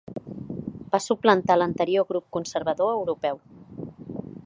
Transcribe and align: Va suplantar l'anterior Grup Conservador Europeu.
Va 0.95 0.99
suplantar 1.07 1.59
l'anterior 1.59 2.09
Grup 2.13 2.27
Conservador 2.39 2.93
Europeu. 2.97 3.43